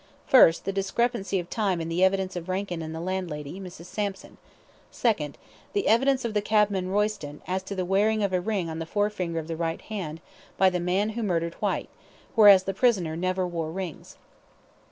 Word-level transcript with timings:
First: 0.25 0.65
the 0.65 0.71
discrepancy 0.73 1.37
of 1.37 1.47
time 1.47 1.79
in 1.79 1.87
the 1.87 2.03
evidence 2.03 2.35
of 2.35 2.49
Rankin 2.49 2.81
and 2.81 2.95
the 2.95 2.99
landlady, 2.99 3.59
Mrs. 3.59 3.85
Sampson. 3.85 4.37
Second: 4.89 5.37
the 5.73 5.87
evidence 5.87 6.25
of 6.25 6.33
the 6.33 6.41
cabman 6.41 6.89
Royston, 6.89 7.39
as 7.45 7.61
to 7.61 7.75
the 7.75 7.85
wearing 7.85 8.23
of 8.23 8.33
a 8.33 8.41
ring 8.41 8.67
on 8.67 8.79
the 8.79 8.87
forefinger 8.87 9.37
of 9.37 9.47
the 9.47 9.55
right 9.55 9.79
hand 9.79 10.19
by 10.57 10.71
the 10.71 10.79
man 10.79 11.09
who 11.09 11.21
murdered 11.21 11.53
Whyte, 11.61 11.89
whereas 12.33 12.63
the 12.63 12.73
prisoner 12.73 13.15
never 13.15 13.45
wore 13.45 13.69
rings. 13.71 14.17